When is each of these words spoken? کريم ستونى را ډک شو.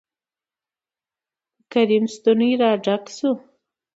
کريم 1.71 2.05
ستونى 2.15 2.49
را 2.61 2.71
ډک 2.83 3.03
شو. 3.15 3.31